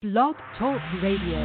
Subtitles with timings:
[0.00, 1.40] Blog Talk Radio.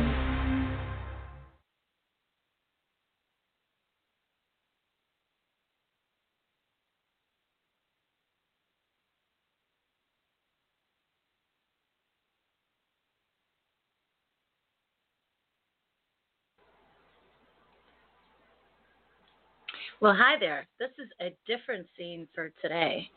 [20.00, 20.68] Well, hi there.
[20.80, 23.10] This is a different scene for today.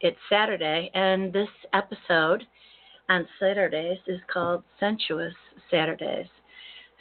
[0.00, 2.42] It's Saturday, and this episode
[3.10, 5.34] on Saturdays is called Sensuous
[5.70, 6.28] Saturdays.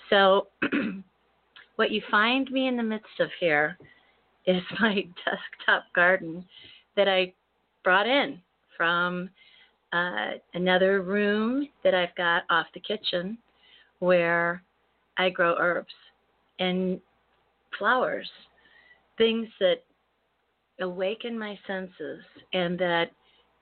[0.10, 0.48] So,
[1.76, 3.78] what you find me in the midst of here
[4.46, 6.44] is my desktop garden
[6.98, 7.34] that I
[7.84, 8.42] brought in
[8.76, 9.30] from
[9.94, 13.38] uh, another room that I've got off the kitchen
[14.00, 14.64] where
[15.18, 15.94] I grow herbs
[16.60, 17.00] and
[17.78, 18.30] flowers,
[19.18, 19.84] things that
[20.80, 22.22] awaken my senses
[22.54, 23.12] and that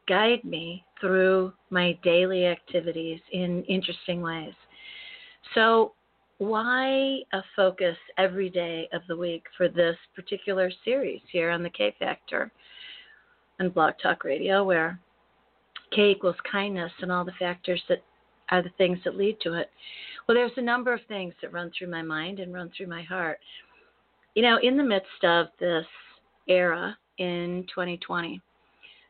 [0.08, 4.54] guide me through my daily activities in interesting ways.
[5.54, 5.94] So,
[6.40, 11.70] why a focus every day of the week for this particular series here on the
[11.70, 12.52] K Factor
[13.60, 15.00] and Blog Talk Radio, where
[15.96, 18.04] K equals kindness and all the factors that
[18.52, 19.70] are the things that lead to it?
[20.28, 23.04] Well, there's a number of things that run through my mind and run through my
[23.04, 23.40] heart.
[24.36, 25.86] You know, in the midst of this
[26.48, 28.42] era in 2020,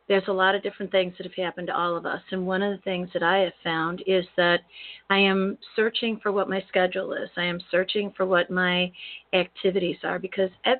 [0.07, 2.21] there's a lot of different things that have happened to all of us.
[2.31, 4.61] And one of the things that I have found is that
[5.09, 7.29] I am searching for what my schedule is.
[7.35, 8.91] I am searching for what my
[9.33, 10.77] activities are because ev-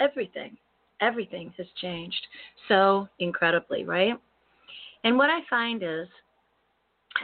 [0.00, 0.56] everything,
[1.00, 2.26] everything has changed
[2.68, 4.14] so incredibly, right?
[5.04, 6.08] And what I find is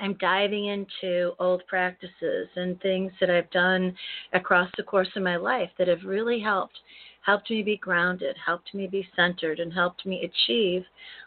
[0.00, 3.94] I'm diving into old practices and things that I've done
[4.32, 6.78] across the course of my life that have really helped
[7.24, 10.84] helped me be grounded, helped me be centered, and helped me achieve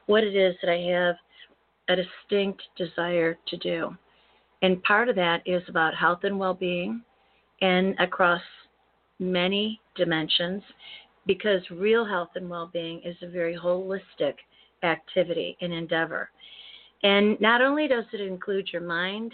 [0.08, 1.16] what it is that I have
[1.90, 3.96] a distinct desire to do.
[4.62, 7.02] And part of that is about health and well being
[7.62, 8.42] and across
[9.20, 10.64] many dimensions
[11.26, 14.36] because real health and well being is a very holistic
[14.84, 16.30] activity and endeavor.
[17.04, 19.34] And not only does it include your mind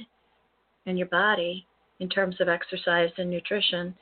[0.86, 1.66] and your body
[2.00, 3.96] in terms of exercise and nutrition,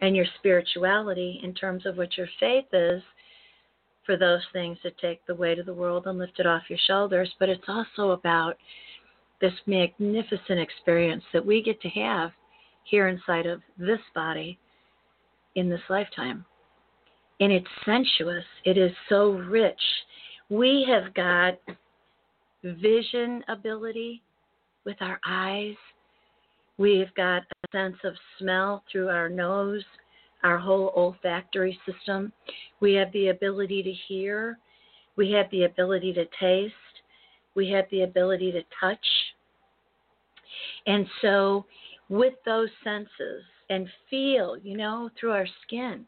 [0.00, 3.02] and your spirituality in terms of what your faith is
[4.06, 6.78] for those things that take the weight of the world and lift it off your
[6.86, 8.54] shoulders, but it's also about
[9.40, 12.30] this magnificent experience that we get to have
[12.84, 14.58] here inside of this body
[15.54, 16.44] in this lifetime.
[17.40, 19.80] And it's sensuous, it is so rich.
[20.48, 21.58] We have got
[22.62, 24.22] vision ability
[24.84, 25.76] with our eyes
[26.80, 27.42] We've got
[27.72, 29.84] sense of smell through our nose,
[30.42, 32.32] our whole olfactory system.
[32.80, 34.58] We have the ability to hear.
[35.16, 36.74] We have the ability to taste.
[37.54, 39.06] We have the ability to touch.
[40.86, 41.66] And so,
[42.08, 46.06] with those senses and feel, you know, through our skin,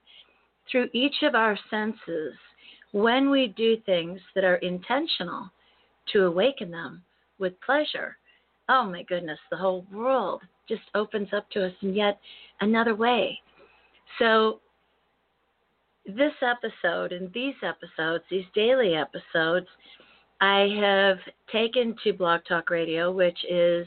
[0.71, 2.35] through each of our senses,
[2.93, 5.51] when we do things that are intentional
[6.13, 7.03] to awaken them
[7.39, 8.17] with pleasure,
[8.69, 12.19] oh my goodness, the whole world just opens up to us in yet
[12.61, 13.39] another way.
[14.19, 14.61] So,
[16.05, 19.67] this episode and these episodes, these daily episodes,
[20.41, 21.19] I have
[21.53, 23.87] taken to Blog Talk Radio, which is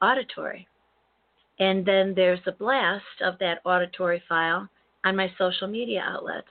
[0.00, 0.66] auditory.
[1.60, 4.68] And then there's a blast of that auditory file
[5.04, 6.48] on my social media outlets.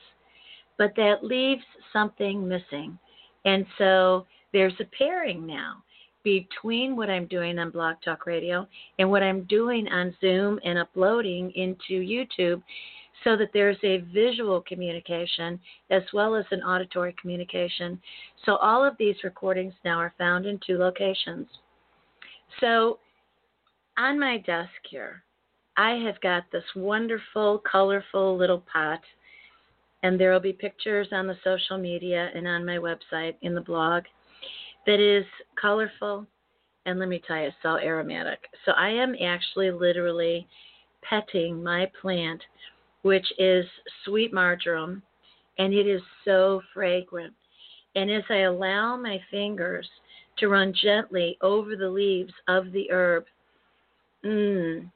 [0.77, 2.99] But that leaves something missing.
[3.45, 5.83] And so there's a pairing now
[6.27, 8.67] between what I'm doing on Blog Talk Radio
[8.99, 12.61] and what I'm doing on Zoom and uploading into YouTube
[13.23, 15.57] so that there's a visual communication
[15.89, 17.97] as well as an auditory communication.
[18.45, 21.47] So all of these recordings now are found in two locations.
[22.59, 22.99] So
[23.97, 25.23] on my desk here,
[25.77, 28.99] I have got this wonderful, colorful little pot,
[30.03, 33.61] and there will be pictures on the social media and on my website in the
[33.61, 34.03] blog
[34.87, 35.25] that is
[35.61, 36.25] colorful
[36.87, 38.39] and let me tell you, so aromatic.
[38.65, 40.47] So I am actually literally
[41.01, 42.41] petting my plant,
[43.01, 43.65] which is
[44.05, 45.03] sweet marjoram,
[45.59, 47.33] and it is so fragrant.
[47.95, 49.87] And as I allow my fingers
[50.37, 53.25] to run gently over the leaves of the herb,
[54.23, 54.89] mmm,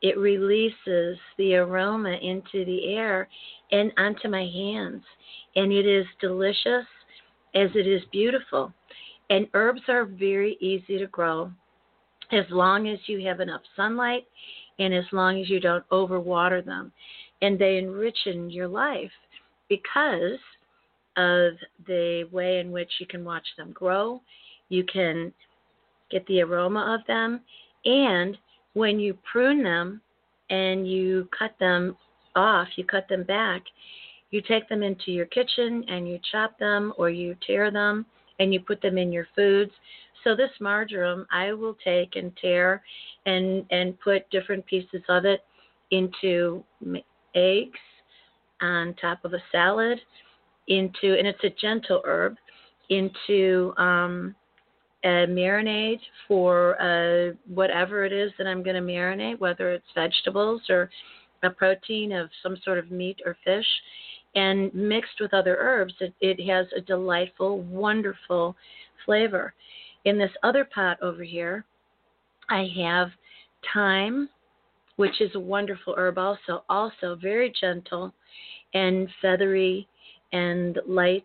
[0.00, 3.28] it releases the aroma into the air
[3.70, 5.02] and onto my hands.
[5.56, 6.86] And it is delicious
[7.54, 8.72] as it is beautiful.
[9.30, 11.50] And herbs are very easy to grow
[12.32, 14.26] as long as you have enough sunlight
[14.78, 16.92] and as long as you don't overwater them.
[17.42, 19.10] And they enrich in your life
[19.68, 20.38] because
[21.16, 21.54] of
[21.86, 24.20] the way in which you can watch them grow.
[24.68, 25.32] You can
[26.10, 27.40] get the aroma of them,
[27.84, 28.36] and
[28.74, 30.00] when you prune them
[30.50, 31.96] and you cut them
[32.36, 33.62] off, you cut them back,
[34.30, 38.04] you take them into your kitchen and you chop them or you tear them
[38.38, 39.72] and you put them in your foods.
[40.22, 42.82] So this marjoram I will take and tear
[43.26, 45.44] and and put different pieces of it
[45.90, 46.64] into
[47.34, 47.78] eggs
[48.60, 50.00] on top of a salad
[50.68, 52.36] into and it's a gentle herb
[52.88, 54.34] into um
[55.04, 60.62] a marinade for uh, whatever it is that I'm going to marinate, whether it's vegetables
[60.70, 60.88] or
[61.42, 63.66] a protein of some sort of meat or fish,
[64.34, 68.56] and mixed with other herbs, it, it has a delightful, wonderful
[69.04, 69.54] flavor.
[70.04, 71.64] In this other pot over here,
[72.50, 73.08] I have
[73.72, 74.28] thyme,
[74.96, 78.12] which is a wonderful herb also, also very gentle
[78.74, 79.88] and feathery
[80.32, 81.24] and light,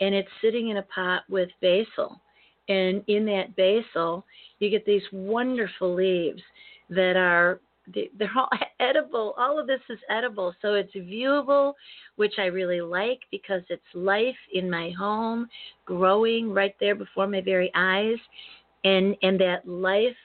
[0.00, 2.20] and it's sitting in a pot with basil
[2.68, 4.24] and in that basil
[4.58, 6.42] you get these wonderful leaves
[6.90, 7.60] that are
[7.92, 8.48] they're all
[8.80, 9.34] edible.
[9.36, 10.54] All of this is edible.
[10.62, 11.74] So it's viewable
[12.16, 15.48] which i really like because it's life in my home
[15.84, 18.18] growing right there before my very eyes.
[18.84, 20.16] And and that life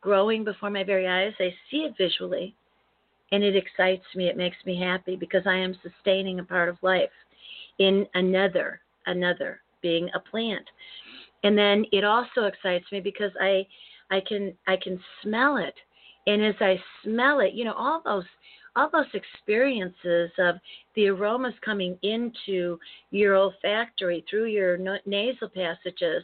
[0.00, 2.54] growing before my very eyes i see it visually
[3.32, 4.28] and it excites me.
[4.28, 7.10] It makes me happy because i am sustaining a part of life
[7.78, 10.64] in another another being a plant.
[11.44, 13.66] And then it also excites me because I
[14.10, 15.74] I can I can smell it,
[16.28, 18.24] and as I smell it, you know all those
[18.76, 20.56] all those experiences of
[20.94, 22.78] the aromas coming into
[23.10, 26.22] your olfactory through your nasal passages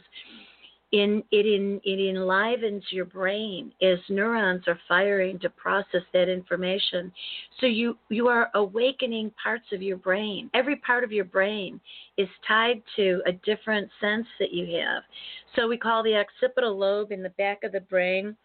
[0.91, 7.11] in, it, in, it enlivens your brain as neurons are firing to process that information.
[7.59, 10.49] So you, you are awakening parts of your brain.
[10.53, 11.81] Every part of your brain
[12.17, 15.03] is tied to a different sense that you have.
[15.55, 18.37] So we call the occipital lobe in the back of the brain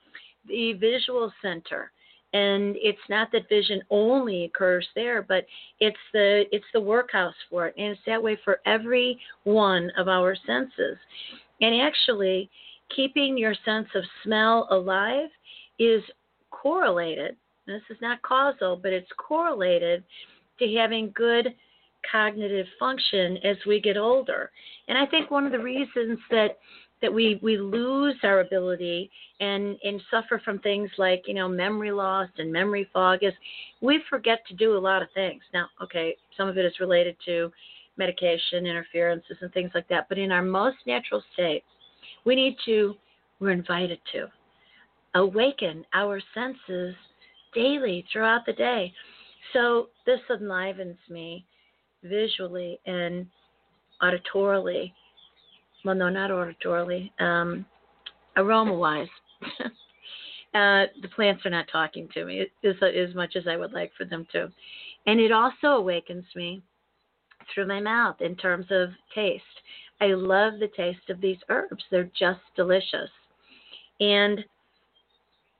[0.46, 1.92] the visual center
[2.32, 5.44] and it's not that vision only occurs there but
[5.80, 10.06] it's the it's the workhouse for it and it's that way for every one of
[10.06, 10.96] our senses
[11.60, 12.50] and actually,
[12.94, 15.28] keeping your sense of smell alive
[15.78, 16.02] is
[16.50, 17.36] correlated.
[17.66, 20.02] This is not causal, but it's correlated
[20.58, 21.54] to having good
[22.10, 24.50] cognitive function as we get older.
[24.88, 26.58] And I think one of the reasons that
[27.02, 29.10] that we, we lose our ability
[29.40, 33.32] and, and suffer from things like, you know, memory loss and memory fog is
[33.80, 35.42] we forget to do a lot of things.
[35.54, 37.50] Now, okay, some of it is related to
[37.96, 40.08] medication interferences and things like that.
[40.08, 41.64] But in our most natural state,
[42.24, 42.94] we need to,
[43.40, 44.26] we're invited to
[45.14, 46.94] awaken our senses
[47.54, 48.92] daily throughout the day.
[49.52, 51.44] So this enlivens me
[52.04, 53.26] visually and
[54.02, 54.92] auditorily.
[55.84, 57.64] Well, no, not auditorily, um,
[58.36, 59.08] aroma wise.
[60.54, 63.92] uh, the plants are not talking to me as, as much as I would like
[63.96, 64.50] for them to.
[65.06, 66.62] And it also awakens me
[67.54, 69.44] through my mouth in terms of taste.
[70.00, 71.84] I love the taste of these herbs.
[71.90, 73.10] They're just delicious.
[74.00, 74.44] And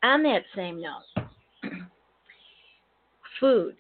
[0.03, 1.27] on that same note,
[3.41, 3.77] foods.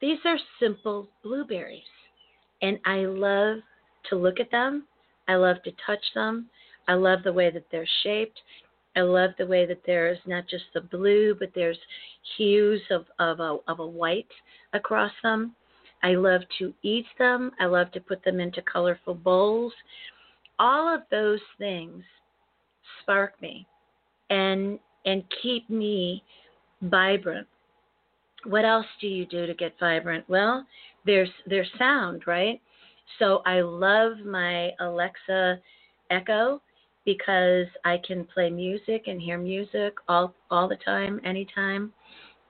[0.00, 1.82] These are simple blueberries.
[2.62, 3.58] And I love
[4.10, 4.86] to look at them.
[5.28, 6.48] I love to touch them.
[6.88, 8.40] I love the way that they're shaped.
[8.96, 11.78] I love the way that there's not just the blue, but there's
[12.36, 14.30] hues of, of, a, of a white
[14.72, 15.54] across them.
[16.02, 17.50] I love to eat them.
[17.60, 19.72] I love to put them into colorful bowls.
[20.58, 22.02] All of those things
[23.02, 23.66] spark me
[24.30, 26.22] and and keep me
[26.82, 27.46] vibrant.
[28.44, 30.24] What else do you do to get vibrant?
[30.28, 30.66] Well,
[31.04, 32.60] there's there's sound, right?
[33.18, 35.60] So I love my Alexa
[36.10, 36.60] Echo
[37.04, 41.92] because I can play music and hear music all all the time, anytime.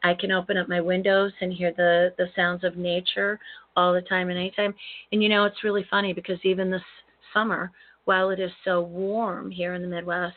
[0.02, 3.38] I can open up my windows and hear the the sounds of nature
[3.76, 4.74] all the time and anytime.
[5.12, 6.82] And you know, it's really funny because even this
[7.34, 7.70] summer,
[8.06, 10.36] while it is so warm here in the Midwest,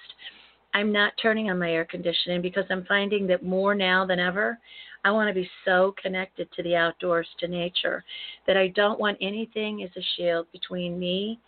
[0.73, 4.59] I'm not turning on my air conditioning because I'm finding that more now than ever,
[5.03, 8.03] I want to be so connected to the outdoors, to nature,
[8.47, 11.39] that I don't want anything as a shield between me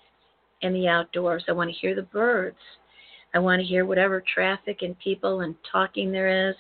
[0.62, 1.44] and the outdoors.
[1.48, 2.58] I want to hear the birds.
[3.34, 6.56] I want to hear whatever traffic and people and talking there is.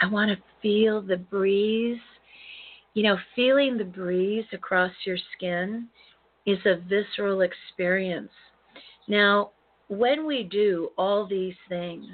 [0.00, 2.00] I want to feel the breeze.
[2.94, 5.88] You know, feeling the breeze across your skin
[6.46, 8.32] is a visceral experience.
[9.08, 9.50] Now,
[9.88, 12.06] when we do all these things,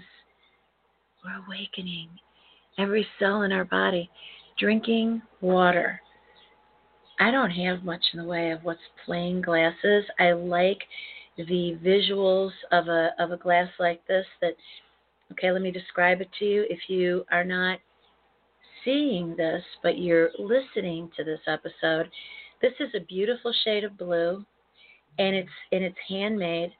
[1.25, 2.09] we're awakening
[2.79, 4.11] every cell in our body.
[4.59, 6.01] Drinking water.
[7.21, 10.05] I don't have much in the way of what's plain glasses.
[10.19, 10.83] I like
[11.37, 14.55] the visuals of a of a glass like this that
[15.33, 16.65] Okay, let me describe it to you.
[16.71, 17.79] If you are not
[18.85, 22.09] seeing this, but you're listening to this episode,
[22.63, 24.45] this is a beautiful shade of blue,
[25.19, 26.73] and it's and it's handmade,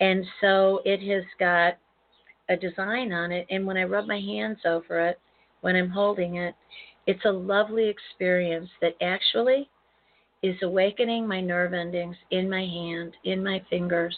[0.00, 1.78] and so it has got
[2.48, 3.46] a design on it.
[3.50, 5.18] And when I rub my hands over it,
[5.60, 6.54] when I'm holding it,
[7.06, 9.68] it's a lovely experience that actually
[10.42, 14.16] is awakening my nerve endings in my hand, in my fingers.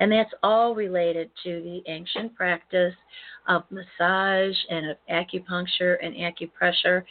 [0.00, 2.94] And that's all related to the ancient practice
[3.48, 7.04] of massage and of acupuncture and acupressure.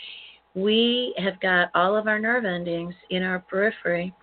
[0.56, 4.14] We have got all of our nerve endings in our periphery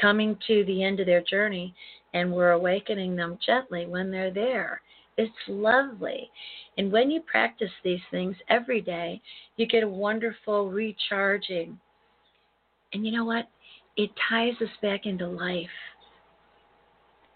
[0.00, 1.74] coming to the end of their journey,
[2.14, 4.80] and we're awakening them gently when they're there.
[5.16, 6.30] It's lovely.
[6.76, 9.22] And when you practice these things every day,
[9.56, 11.78] you get a wonderful recharging
[12.94, 13.48] and you know what?
[13.96, 15.66] It ties us back into life.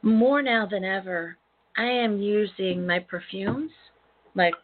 [0.03, 1.37] More now than ever,
[1.77, 3.73] I am using my perfumes.
[4.37, 4.55] Like,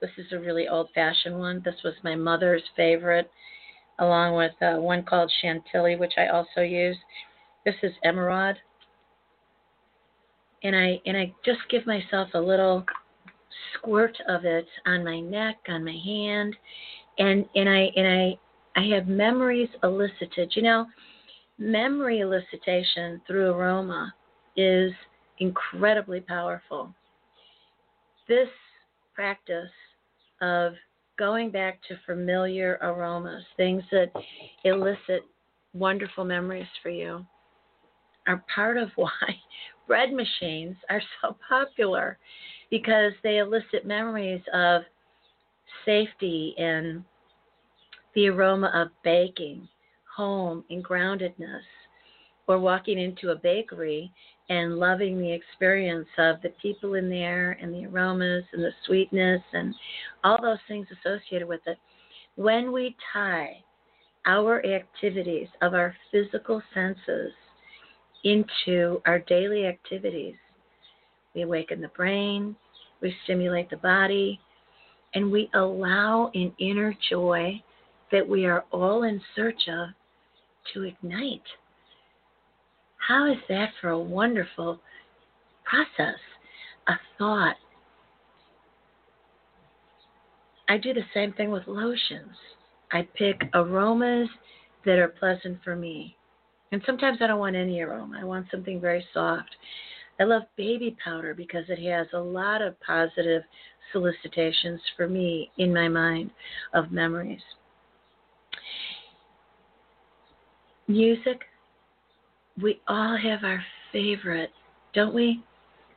[0.00, 1.60] this is a really old fashioned one.
[1.64, 3.28] This was my mother's favorite,
[3.98, 6.96] along with uh, one called Chantilly, which I also use.
[7.64, 8.56] This is Emeraude.
[10.62, 12.84] And I and I just give myself a little
[13.74, 16.56] squirt of it on my neck, on my hand,
[17.18, 18.38] and and I and I
[18.80, 20.52] I have memories elicited.
[20.54, 20.86] You know,
[21.58, 24.12] memory elicitation through aroma
[24.56, 24.92] is
[25.38, 26.94] incredibly powerful.
[28.28, 28.48] This
[29.14, 29.70] practice
[30.40, 30.74] of
[31.18, 34.12] going back to familiar aromas, things that
[34.64, 35.24] elicit
[35.74, 37.24] wonderful memories for you,
[38.26, 39.10] are part of why
[39.88, 42.18] bread machines are so popular
[42.70, 44.82] because they elicit memories of
[45.84, 47.02] safety and
[48.14, 49.66] the aroma of baking,
[50.16, 51.62] home, and groundedness,
[52.46, 54.12] or walking into a bakery
[54.50, 59.42] and loving the experience of the people in there and the aromas and the sweetness
[59.52, 59.74] and
[60.24, 61.78] all those things associated with it.
[62.36, 63.62] When we tie
[64.26, 67.32] our activities of our physical senses
[68.24, 70.34] into our daily activities,
[71.34, 72.56] we awaken the brain,
[73.00, 74.40] we stimulate the body,
[75.14, 77.62] and we allow an inner joy
[78.10, 79.88] that we are all in search of
[80.74, 81.42] to ignite.
[83.06, 84.80] How is that for a wonderful
[85.64, 86.18] process,
[86.88, 87.56] a thought?
[90.68, 92.36] I do the same thing with lotions.
[92.92, 94.28] I pick aromas
[94.84, 96.17] that are pleasant for me.
[96.70, 98.18] And sometimes I don't want any aroma.
[98.20, 99.56] I want something very soft.
[100.20, 103.42] I love baby powder because it has a lot of positive
[103.92, 106.30] solicitations for me in my mind
[106.74, 107.40] of memories.
[110.88, 111.42] Music,
[112.60, 114.50] we all have our favorite,
[114.94, 115.42] don't we?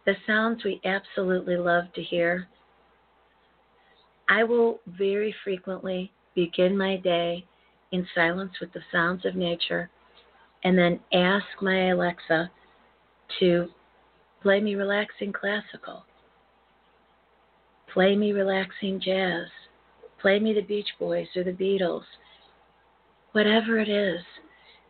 [0.05, 2.47] The sounds we absolutely love to hear.
[4.29, 7.45] I will very frequently begin my day
[7.91, 9.89] in silence with the sounds of nature
[10.63, 12.51] and then ask my Alexa
[13.39, 13.67] to
[14.41, 16.03] play me relaxing classical,
[17.93, 19.47] play me relaxing jazz,
[20.21, 22.03] play me the Beach Boys or the Beatles,
[23.31, 24.21] whatever it is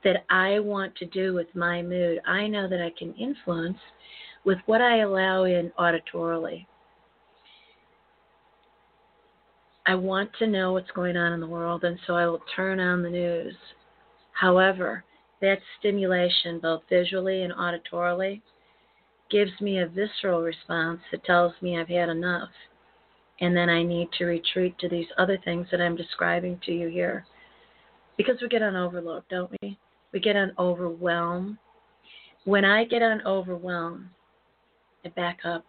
[0.04, 3.78] that I want to do with my mood, I know that I can influence
[4.44, 6.66] with what I allow in auditorily.
[9.86, 12.80] I want to know what's going on in the world, and so I will turn
[12.80, 13.56] on the news.
[14.34, 15.04] However,
[15.42, 18.42] that stimulation, both visually and auditorily,
[19.30, 22.50] gives me a visceral response that tells me I've had enough.
[23.40, 26.90] And then I need to retreat to these other things that I'm describing to you
[26.90, 27.26] here.
[28.18, 29.80] Because we get on overload, don't we?
[30.12, 31.58] we get on overwhelm.
[32.46, 34.10] When I get on overwhelm,
[35.06, 35.66] I back up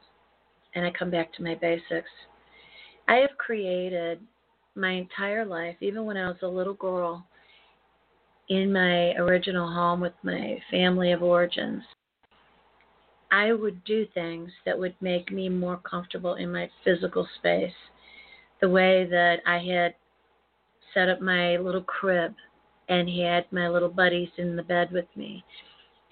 [0.74, 2.10] and I come back to my basics.
[3.08, 4.20] I have created
[4.74, 7.26] my entire life, even when I was a little girl,
[8.49, 11.82] in my original home with my family of origins.
[13.30, 17.72] I would do things that would make me more comfortable in my physical space.
[18.61, 19.94] The way that I had
[20.92, 22.34] set up my little crib
[22.88, 25.44] and had my little buddies in the bed with me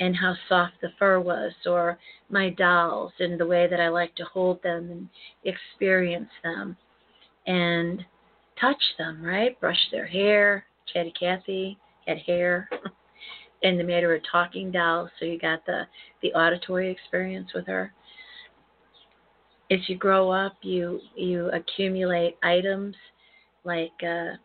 [0.01, 1.99] and how soft the fur was or
[2.31, 5.09] my dolls and the way that I like to hold them and
[5.45, 6.77] experience them
[7.47, 8.03] and
[8.59, 9.61] touch them, right?
[9.61, 10.65] Brush their hair.
[10.93, 12.69] Chatty Cathy had hair.
[13.63, 15.83] and they made her a talking doll, so you got the
[16.23, 17.93] the auditory experience with her.
[19.71, 22.95] As you grow up, you you accumulate items
[23.65, 24.37] like uh,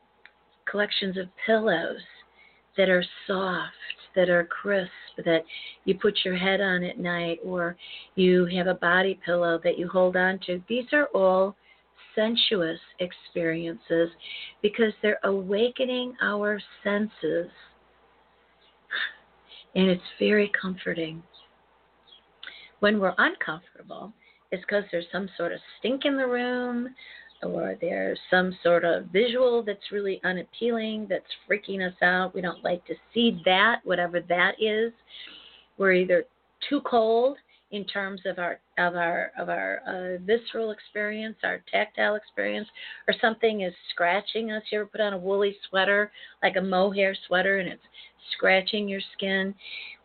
[0.70, 2.02] collections of pillows
[2.78, 3.74] that are soft
[4.16, 4.92] that are crisp
[5.26, 5.44] that
[5.84, 7.76] you put your head on at night or
[8.16, 10.62] you have a body pillow that you hold on to.
[10.68, 11.56] These are all
[12.16, 14.10] sensuous experiences
[14.62, 17.50] because they're awakening our senses.
[19.76, 21.22] And it's very comforting.
[22.80, 24.14] When we're uncomfortable,
[24.52, 26.96] it's because there's some sort of stink in the room,
[27.44, 32.34] or there's some sort of visual that's really unappealing, that's freaking us out.
[32.34, 34.94] We don't like to see that, whatever that is.
[35.78, 36.24] We're either
[36.70, 37.38] too cold
[37.76, 42.68] in terms of our of our of our uh, visceral experience, our tactile experience,
[43.08, 44.64] or something is scratching us.
[44.72, 47.84] You ever put on a woolly sweater, like a mohair sweater, and it's
[48.36, 49.54] scratching your skin?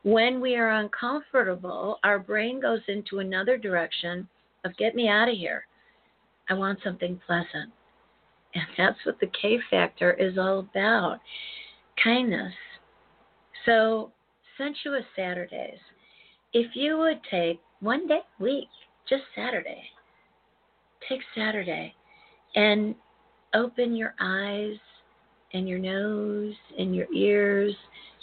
[0.03, 4.29] When we are uncomfortable, our brain goes into another direction
[4.65, 5.67] of get me out of here.
[6.49, 7.73] I want something pleasant.
[8.55, 11.21] And that's what the K factor is all about
[12.03, 12.53] kindness.
[13.65, 14.11] So,
[14.59, 15.79] sensuous Saturdays.
[16.53, 18.69] If you would take one day a week,
[19.09, 19.83] just Saturday,
[21.09, 21.95] take Saturday
[22.55, 22.95] and
[23.55, 24.77] open your eyes
[25.53, 27.75] and your nose and your ears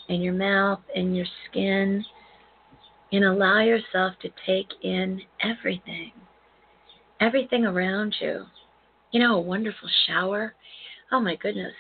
[0.09, 2.03] and your mouth and your skin
[3.11, 6.11] and allow yourself to take in everything
[7.19, 8.45] everything around you.
[9.11, 10.53] You know, a wonderful shower.
[11.11, 11.73] Oh my goodness.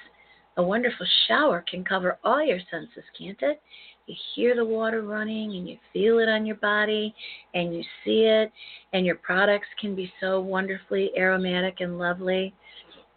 [0.57, 3.61] A wonderful shower can cover all your senses, can't it?
[4.07, 7.13] You hear the water running and you feel it on your body
[7.53, 8.51] and you see it,
[8.93, 12.53] and your products can be so wonderfully aromatic and lovely.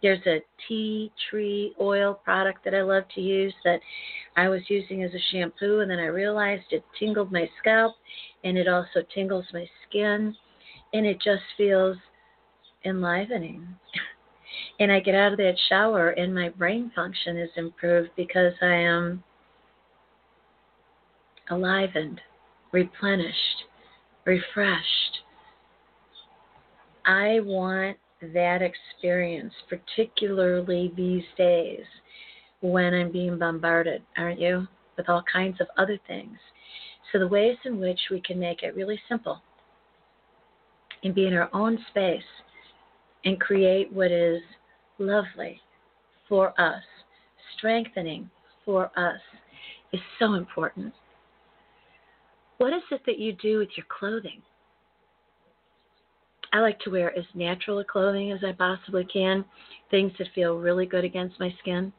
[0.01, 3.79] There's a tea tree oil product that I love to use that
[4.35, 7.95] I was using as a shampoo, and then I realized it tingled my scalp
[8.43, 10.35] and it also tingles my skin,
[10.93, 11.95] and it just feels
[12.83, 13.65] enlivening.
[14.81, 18.73] and I get out of that shower and my brain function is improved because I
[18.73, 19.23] am
[21.51, 22.21] enlivened,
[22.71, 23.65] replenished,
[24.25, 25.19] refreshed.
[27.05, 27.97] I want
[28.33, 31.83] that experience, particularly these days
[32.61, 34.67] when I'm being bombarded, aren't you?
[34.97, 36.37] With all kinds of other things.
[37.11, 39.41] So, the ways in which we can make it really simple
[41.03, 42.21] and be in our own space
[43.25, 44.41] and create what is
[44.99, 45.59] lovely
[46.29, 46.83] for us,
[47.57, 48.29] strengthening
[48.63, 49.19] for us,
[49.91, 50.93] is so important.
[52.61, 54.39] What is it that you do with your clothing?
[56.53, 59.43] I like to wear as natural a clothing as I possibly can,
[59.89, 61.91] things that feel really good against my skin.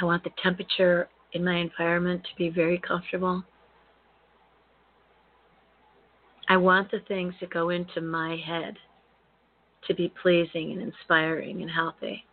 [0.00, 3.44] I want the temperature in my environment to be very comfortable.
[6.48, 8.78] I want the things that go into my head
[9.88, 12.24] to be pleasing and inspiring and healthy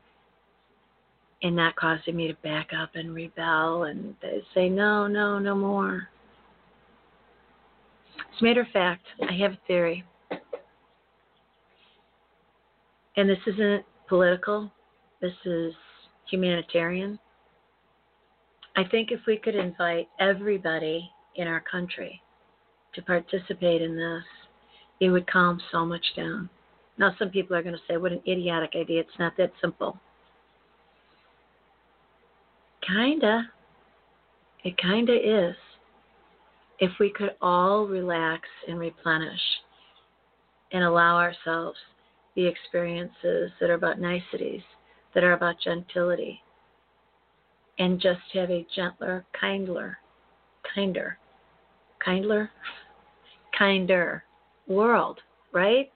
[1.43, 4.15] and that causing me to back up and rebel and
[4.53, 6.07] say, no, no, no more.
[8.17, 10.03] As a matter of fact, I have a theory.
[13.17, 14.71] And this isn't political,
[15.21, 15.73] this is
[16.29, 17.19] humanitarian.
[18.75, 22.21] I think if we could invite everybody in our country
[22.93, 24.23] to participate in this,
[24.99, 26.49] it would calm so much down.
[26.97, 29.01] Now, some people are going to say, what an idiotic idea.
[29.01, 29.97] It's not that simple.
[32.87, 33.51] Kinda.
[34.63, 35.55] It kinda is.
[36.79, 39.41] If we could all relax and replenish
[40.71, 41.79] and allow ourselves
[42.35, 44.63] the experiences that are about niceties,
[45.13, 46.43] that are about gentility,
[47.79, 49.97] and just have a gentler, kindler,
[50.63, 51.17] kinder,
[51.99, 52.51] kindler,
[53.57, 54.23] kinder
[54.67, 55.21] world,
[55.51, 55.91] right?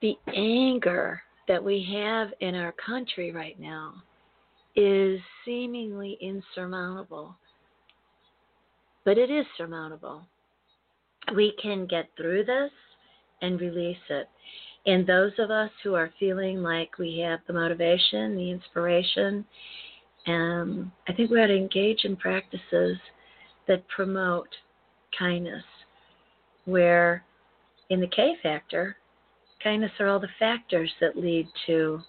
[0.00, 3.92] the anger that we have in our country right now
[4.76, 7.34] is seemingly insurmountable.
[9.04, 10.22] But it is surmountable.
[11.34, 12.70] We can get through this
[13.42, 14.28] and release it.
[14.86, 19.44] And those of us who are feeling like we have the motivation, the inspiration,
[20.28, 22.96] um, I think we ought to engage in practices
[23.66, 24.50] that promote
[25.18, 25.64] kindness,
[26.66, 27.24] where
[27.88, 28.98] in the K factor,
[29.62, 32.00] Kindness are all the factors that lead to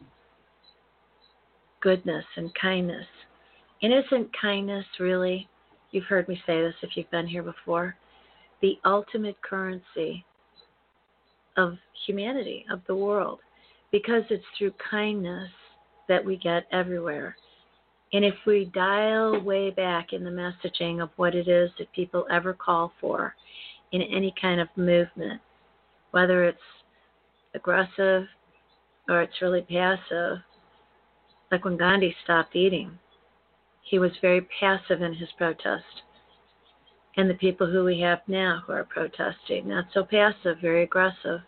[1.82, 3.08] goodness and kindness.
[3.82, 5.50] And isn't kindness really,
[5.92, 7.96] you've heard me say this if you've been here before,
[8.62, 10.24] the ultimate currency
[11.58, 11.74] of
[12.06, 13.40] humanity, of the world?
[13.92, 15.50] Because it's through kindness
[16.08, 17.36] that we get everywhere.
[18.14, 22.26] And if we dial way back in the messaging of what it is that people
[22.32, 23.36] ever call for
[23.92, 25.42] in any kind of movement,
[26.12, 26.60] whether it's
[27.54, 28.28] aggressive
[29.08, 30.38] or it's really passive,
[31.52, 32.98] Like when Gandhi stopped eating,
[33.82, 36.04] he was very passive in his protest.
[37.18, 41.42] And the people who we have now who are protesting, not so passive, very aggressive.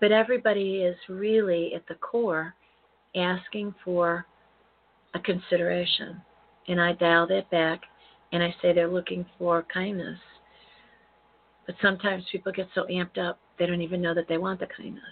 [0.00, 2.54] But everybody is really at the core
[3.14, 4.26] asking for
[5.14, 6.20] a consideration.
[6.66, 7.82] And I dial that back
[8.32, 10.18] and I say they're looking for kindness.
[11.66, 14.66] But sometimes people get so amped up, they don't even know that they want the
[14.66, 15.04] kindness.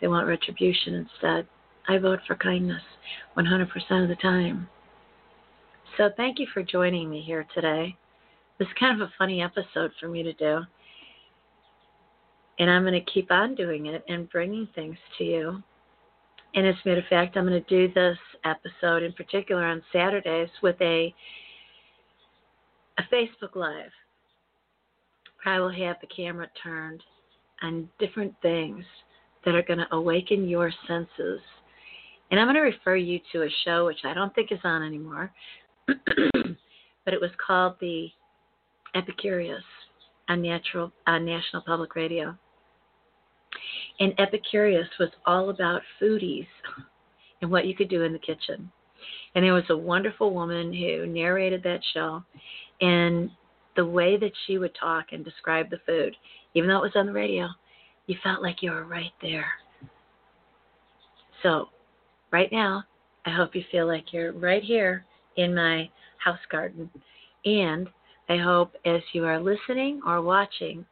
[0.00, 1.46] They want retribution instead.
[1.88, 2.82] I vote for kindness
[3.36, 3.66] 100%
[4.02, 4.68] of the time.
[5.96, 7.96] So thank you for joining me here today.
[8.58, 10.60] This is kind of a funny episode for me to do.
[12.58, 15.62] And I'm going to keep on doing it and bringing things to you.
[16.54, 19.82] And as a matter of fact, I'm going to do this episode in particular on
[19.92, 21.14] Saturdays with a
[22.98, 23.90] a Facebook Live.
[25.46, 27.02] I will have the camera turned
[27.62, 28.84] on different things
[29.44, 31.40] that are going to awaken your senses.
[32.30, 34.82] And I'm going to refer you to a show which I don't think is on
[34.82, 35.32] anymore,
[35.86, 38.08] but it was called the
[38.94, 39.62] Epicurious
[40.28, 42.36] on Natural on National Public Radio.
[43.98, 46.46] And Epicurious was all about foodies
[47.42, 48.70] and what you could do in the kitchen.
[49.34, 52.22] And there was a wonderful woman who narrated that show,
[52.80, 53.30] and
[53.76, 56.16] the way that she would talk and describe the food,
[56.54, 57.48] even though it was on the radio,
[58.06, 59.46] you felt like you were right there.
[61.42, 61.68] So,
[62.30, 62.84] right now,
[63.26, 65.04] I hope you feel like you're right here
[65.36, 66.90] in my house garden.
[67.44, 67.88] And
[68.28, 70.84] I hope as you are listening or watching,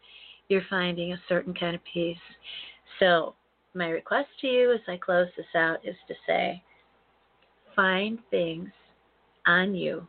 [0.49, 2.17] you're finding a certain kind of peace.
[2.99, 3.35] So,
[3.75, 6.63] my request to you as I close this out is to say,
[7.77, 8.71] find things
[9.47, 10.07] on you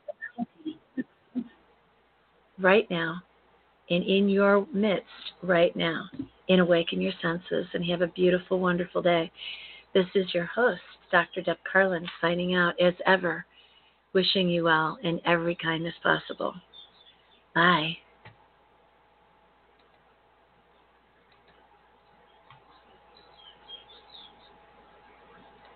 [2.58, 3.22] right now
[3.90, 6.06] and in your midst right now
[6.50, 9.32] and awaken your senses and have a beautiful, wonderful day.
[9.94, 11.42] This is your host, Dr.
[11.42, 13.46] Deb Carlin, signing out as ever,
[14.14, 16.54] wishing you well in every kindness possible.
[17.56, 17.98] Bye.